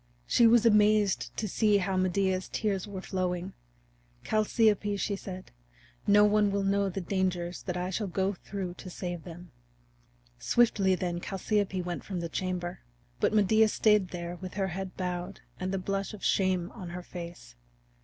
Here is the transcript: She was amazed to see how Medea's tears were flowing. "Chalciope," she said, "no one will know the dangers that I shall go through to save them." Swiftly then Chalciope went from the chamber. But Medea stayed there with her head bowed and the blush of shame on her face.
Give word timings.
She 0.25 0.47
was 0.47 0.65
amazed 0.65 1.29
to 1.37 1.47
see 1.47 1.77
how 1.77 1.95
Medea's 1.95 2.49
tears 2.49 2.87
were 2.87 3.03
flowing. 3.03 3.53
"Chalciope," 4.23 4.97
she 4.97 5.15
said, 5.15 5.51
"no 6.07 6.23
one 6.25 6.49
will 6.51 6.63
know 6.63 6.89
the 6.89 7.01
dangers 7.01 7.61
that 7.61 7.77
I 7.77 7.91
shall 7.91 8.07
go 8.07 8.33
through 8.33 8.73
to 8.79 8.89
save 8.89 9.25
them." 9.25 9.51
Swiftly 10.39 10.95
then 10.95 11.21
Chalciope 11.21 11.83
went 11.85 12.03
from 12.03 12.19
the 12.19 12.29
chamber. 12.29 12.79
But 13.19 13.31
Medea 13.35 13.67
stayed 13.67 14.07
there 14.07 14.37
with 14.37 14.55
her 14.55 14.69
head 14.69 14.97
bowed 14.97 15.41
and 15.59 15.71
the 15.71 15.77
blush 15.77 16.15
of 16.15 16.25
shame 16.25 16.71
on 16.71 16.89
her 16.89 17.03
face. 17.03 17.55